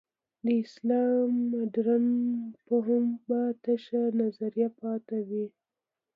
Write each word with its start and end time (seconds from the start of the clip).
د 0.43 0.45
اسلام 0.63 1.29
مډرن 1.51 2.07
فهم 2.65 3.03
به 3.27 3.39
تشه 3.63 4.01
نظریه 4.21 4.69
پاتې 4.79 5.19
وي. 5.29 5.45